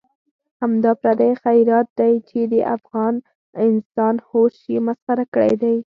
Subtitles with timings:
[0.61, 3.15] همدا پردی خیرات دی چې د افغان
[3.67, 5.75] انسان هوش یې مسخره کړی دی.